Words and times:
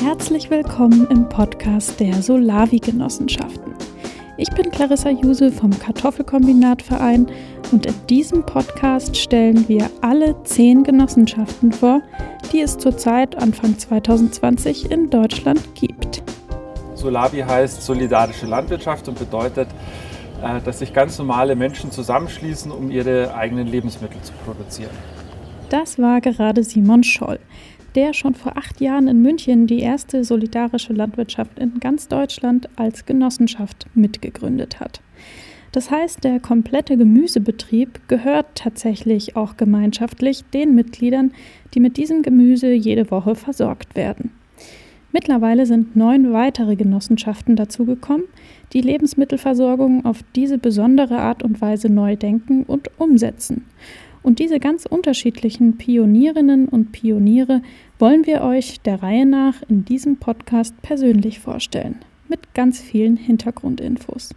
Herzlich 0.00 0.48
willkommen 0.48 1.08
im 1.10 1.28
Podcast 1.28 1.98
der 1.98 2.22
Solavi-Genossenschaften. 2.22 3.74
Ich 4.36 4.48
bin 4.50 4.70
Clarissa 4.70 5.10
Juse 5.10 5.50
vom 5.50 5.76
Kartoffelkombinatverein 5.76 7.26
und 7.72 7.84
in 7.84 7.94
diesem 8.08 8.46
Podcast 8.46 9.16
stellen 9.16 9.68
wir 9.68 9.90
alle 10.00 10.40
zehn 10.44 10.84
Genossenschaften 10.84 11.72
vor, 11.72 12.00
die 12.52 12.60
es 12.60 12.78
zurzeit 12.78 13.34
Anfang 13.42 13.76
2020 13.76 14.88
in 14.92 15.10
Deutschland 15.10 15.74
gibt. 15.74 16.22
Solavi 16.94 17.40
heißt 17.40 17.82
solidarische 17.82 18.46
Landwirtschaft 18.46 19.08
und 19.08 19.18
bedeutet, 19.18 19.68
äh, 20.42 20.60
dass 20.64 20.78
sich 20.78 20.92
ganz 20.92 21.18
normale 21.18 21.56
Menschen 21.56 21.90
zusammenschließen, 21.90 22.70
um 22.70 22.92
ihre 22.92 23.34
eigenen 23.34 23.66
Lebensmittel 23.66 24.22
zu 24.22 24.32
produzieren. 24.44 24.92
Das 25.70 25.98
war 25.98 26.20
gerade 26.20 26.62
Simon 26.62 27.02
Scholl 27.02 27.40
der 27.98 28.14
schon 28.14 28.36
vor 28.36 28.56
acht 28.56 28.80
Jahren 28.80 29.08
in 29.08 29.22
München 29.22 29.66
die 29.66 29.80
erste 29.80 30.22
solidarische 30.22 30.92
Landwirtschaft 30.92 31.58
in 31.58 31.80
ganz 31.80 32.06
Deutschland 32.06 32.68
als 32.76 33.06
Genossenschaft 33.06 33.86
mitgegründet 33.92 34.78
hat. 34.78 35.00
Das 35.72 35.90
heißt, 35.90 36.22
der 36.22 36.38
komplette 36.38 36.96
Gemüsebetrieb 36.96 37.98
gehört 38.06 38.46
tatsächlich 38.54 39.34
auch 39.34 39.56
gemeinschaftlich 39.56 40.44
den 40.54 40.76
Mitgliedern, 40.76 41.32
die 41.74 41.80
mit 41.80 41.96
diesem 41.96 42.22
Gemüse 42.22 42.72
jede 42.72 43.10
Woche 43.10 43.34
versorgt 43.34 43.96
werden. 43.96 44.30
Mittlerweile 45.10 45.66
sind 45.66 45.96
neun 45.96 46.32
weitere 46.32 46.76
Genossenschaften 46.76 47.56
dazugekommen, 47.56 48.26
die 48.74 48.80
Lebensmittelversorgung 48.80 50.04
auf 50.04 50.20
diese 50.36 50.58
besondere 50.58 51.18
Art 51.18 51.42
und 51.42 51.60
Weise 51.60 51.88
neu 51.88 52.14
denken 52.14 52.62
und 52.62 52.92
umsetzen. 53.00 53.64
Und 54.28 54.38
diese 54.40 54.60
ganz 54.60 54.84
unterschiedlichen 54.84 55.78
Pionierinnen 55.78 56.68
und 56.68 56.92
Pioniere 56.92 57.62
wollen 57.98 58.26
wir 58.26 58.42
euch 58.42 58.78
der 58.82 59.02
Reihe 59.02 59.24
nach 59.24 59.62
in 59.70 59.86
diesem 59.86 60.18
Podcast 60.18 60.74
persönlich 60.82 61.40
vorstellen, 61.40 62.00
mit 62.28 62.52
ganz 62.52 62.78
vielen 62.78 63.16
Hintergrundinfos. 63.16 64.34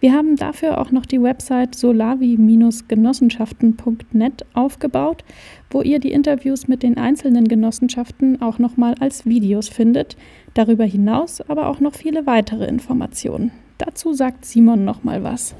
Wir 0.00 0.12
haben 0.12 0.36
dafür 0.36 0.78
auch 0.78 0.90
noch 0.90 1.06
die 1.06 1.22
Website 1.22 1.76
solavi-genossenschaften.net 1.76 4.44
aufgebaut, 4.52 5.24
wo 5.70 5.80
ihr 5.80 5.98
die 5.98 6.12
Interviews 6.12 6.68
mit 6.68 6.82
den 6.82 6.98
einzelnen 6.98 7.48
Genossenschaften 7.48 8.42
auch 8.42 8.58
nochmal 8.58 8.96
als 9.00 9.24
Videos 9.24 9.70
findet, 9.70 10.18
darüber 10.52 10.84
hinaus 10.84 11.40
aber 11.40 11.68
auch 11.68 11.80
noch 11.80 11.94
viele 11.94 12.26
weitere 12.26 12.66
Informationen. 12.66 13.50
Dazu 13.78 14.12
sagt 14.12 14.44
Simon 14.44 14.84
nochmal 14.84 15.24
was. 15.24 15.54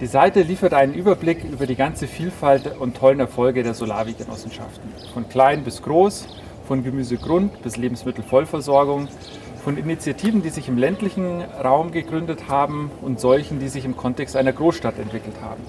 Die 0.00 0.06
Seite 0.06 0.40
liefert 0.40 0.72
einen 0.72 0.94
Überblick 0.94 1.44
über 1.44 1.66
die 1.66 1.76
ganze 1.76 2.06
Vielfalt 2.06 2.78
und 2.78 2.96
tollen 2.96 3.20
Erfolge 3.20 3.62
der 3.62 3.74
Solavi-Genossenschaften. 3.74 4.88
Von 5.12 5.28
klein 5.28 5.62
bis 5.62 5.82
groß, 5.82 6.26
von 6.66 6.82
Gemüsegrund 6.82 7.60
bis 7.62 7.76
Lebensmittelvollversorgung, 7.76 9.08
von 9.62 9.76
Initiativen, 9.76 10.40
die 10.40 10.48
sich 10.48 10.68
im 10.68 10.78
ländlichen 10.78 11.42
Raum 11.42 11.92
gegründet 11.92 12.48
haben 12.48 12.90
und 13.02 13.20
solchen, 13.20 13.60
die 13.60 13.68
sich 13.68 13.84
im 13.84 13.94
Kontext 13.94 14.36
einer 14.36 14.54
Großstadt 14.54 14.98
entwickelt 14.98 15.36
haben. 15.42 15.62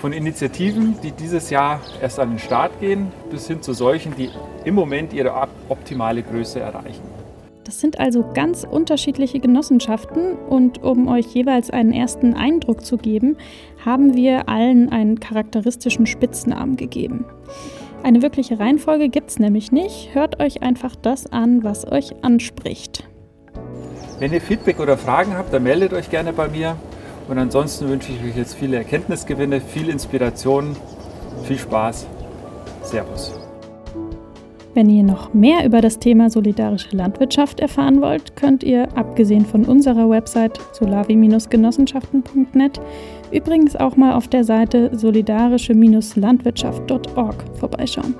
Von 0.00 0.14
Initiativen, 0.14 0.96
die 1.02 1.12
dieses 1.12 1.50
Jahr 1.50 1.80
erst 2.00 2.20
an 2.20 2.30
den 2.30 2.38
Start 2.38 2.80
gehen, 2.80 3.12
bis 3.30 3.48
hin 3.48 3.60
zu 3.60 3.74
solchen, 3.74 4.16
die 4.16 4.30
im 4.64 4.74
Moment 4.74 5.12
ihre 5.12 5.46
optimale 5.68 6.22
Größe 6.22 6.58
erreichen. 6.58 7.21
Das 7.64 7.80
sind 7.80 8.00
also 8.00 8.24
ganz 8.34 8.66
unterschiedliche 8.68 9.38
Genossenschaften 9.38 10.34
und 10.48 10.82
um 10.82 11.08
euch 11.08 11.26
jeweils 11.26 11.70
einen 11.70 11.92
ersten 11.92 12.34
Eindruck 12.34 12.84
zu 12.84 12.96
geben, 12.96 13.36
haben 13.84 14.14
wir 14.14 14.48
allen 14.48 14.90
einen 14.90 15.20
charakteristischen 15.20 16.06
Spitznamen 16.06 16.76
gegeben. 16.76 17.24
Eine 18.02 18.20
wirkliche 18.20 18.58
Reihenfolge 18.58 19.08
gibt 19.08 19.30
es 19.30 19.38
nämlich 19.38 19.70
nicht. 19.70 20.10
Hört 20.12 20.42
euch 20.42 20.62
einfach 20.62 20.96
das 20.96 21.26
an, 21.26 21.62
was 21.62 21.90
euch 21.90 22.12
anspricht. 22.22 23.08
Wenn 24.18 24.32
ihr 24.32 24.40
Feedback 24.40 24.80
oder 24.80 24.98
Fragen 24.98 25.34
habt, 25.34 25.52
dann 25.52 25.62
meldet 25.62 25.92
euch 25.92 26.10
gerne 26.10 26.32
bei 26.32 26.48
mir. 26.48 26.76
Und 27.28 27.38
ansonsten 27.38 27.88
wünsche 27.88 28.10
ich 28.12 28.22
euch 28.28 28.36
jetzt 28.36 28.54
viele 28.54 28.76
Erkenntnisgewinne, 28.76 29.60
viel 29.60 29.88
Inspiration, 29.88 30.76
viel 31.44 31.58
Spaß. 31.58 32.06
Servus. 32.82 33.51
Wenn 34.74 34.88
ihr 34.88 35.02
noch 35.02 35.34
mehr 35.34 35.66
über 35.66 35.82
das 35.82 35.98
Thema 35.98 36.30
solidarische 36.30 36.96
Landwirtschaft 36.96 37.60
erfahren 37.60 38.00
wollt, 38.00 38.36
könnt 38.36 38.64
ihr, 38.64 38.88
abgesehen 38.96 39.44
von 39.44 39.66
unserer 39.66 40.08
Website 40.08 40.58
solavi-genossenschaften.net, 40.72 42.80
übrigens 43.30 43.76
auch 43.76 43.96
mal 43.96 44.14
auf 44.14 44.28
der 44.28 44.44
Seite 44.44 44.96
solidarische-landwirtschaft.org 44.96 47.44
vorbeischauen. 47.54 48.14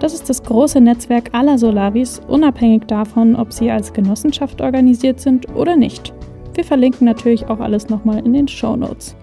Das 0.00 0.14
ist 0.14 0.28
das 0.28 0.42
große 0.42 0.80
Netzwerk 0.80 1.32
aller 1.32 1.58
Solavis, 1.58 2.20
unabhängig 2.26 2.86
davon, 2.86 3.36
ob 3.36 3.52
sie 3.52 3.70
als 3.70 3.92
Genossenschaft 3.92 4.60
organisiert 4.60 5.20
sind 5.20 5.46
oder 5.54 5.76
nicht. 5.76 6.12
Wir 6.54 6.64
verlinken 6.64 7.04
natürlich 7.04 7.46
auch 7.46 7.60
alles 7.60 7.88
nochmal 7.88 8.18
in 8.26 8.32
den 8.32 8.48
Show 8.48 8.74
Notes. 8.74 9.14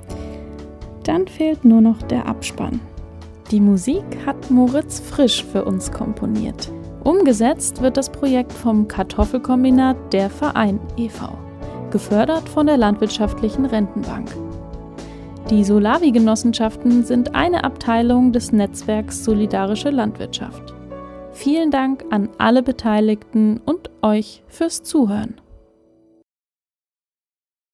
Dann 1.04 1.28
fehlt 1.28 1.66
nur 1.66 1.82
noch 1.82 2.02
der 2.04 2.28
Abspann. 2.28 2.80
Die 3.52 3.60
Musik 3.60 4.06
hat 4.26 4.50
Moritz 4.50 5.02
Frisch 5.02 5.44
für 5.44 5.66
uns 5.66 5.92
komponiert. 5.92 6.72
Umgesetzt 7.04 7.82
wird 7.82 7.98
das 7.98 8.10
Projekt 8.10 8.54
vom 8.54 8.88
Kartoffelkombinat 8.88 9.98
Der 10.14 10.30
Verein 10.30 10.80
e.V., 10.96 11.38
gefördert 11.92 12.48
von 12.48 12.68
der 12.68 12.78
Landwirtschaftlichen 12.78 13.66
Rentenbank. 13.66 14.34
Die 15.50 15.66
Solavi-Genossenschaften 15.66 17.04
sind 17.04 17.36
eine 17.36 17.66
Abteilung 17.66 18.32
des 18.32 18.54
Netzwerks 18.54 19.26
Solidarische 19.26 19.90
Landwirtschaft. 19.90 20.74
Vielen 21.34 21.72
Dank 21.72 22.06
an 22.10 22.30
alle 22.38 22.64
Beteiligten 22.64 23.60
und 23.66 23.90
euch 24.02 24.44
fürs 24.48 24.82
Zuhören. 24.82 25.42